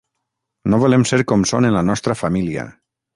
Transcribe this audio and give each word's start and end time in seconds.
No 0.73 0.79
volem 0.83 1.05
ser 1.11 1.19
com 1.31 1.43
són 1.51 1.67
en 1.69 1.75
la 1.77 1.83
nostra 1.91 2.17
família. 2.23 2.65